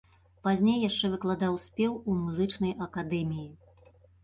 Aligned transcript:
Пазней 0.45 0.79
яшчэ 0.83 1.09
выкладаў 1.15 1.59
спеў 1.65 1.91
у 2.09 2.17
музычнай 2.23 2.75
акадэміі. 2.89 3.49